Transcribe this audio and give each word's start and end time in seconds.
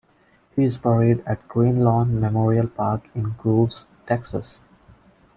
He 0.55 0.63
is 0.63 0.79
buried 0.79 1.21
at 1.27 1.47
Greenlawn 1.47 2.19
Memorial 2.19 2.65
Park 2.65 3.07
in 3.13 3.33
Groves, 3.37 3.85
Texas. 4.07 4.59